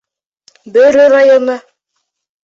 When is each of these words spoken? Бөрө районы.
Бөрө 0.77 1.03
районы. 1.13 1.59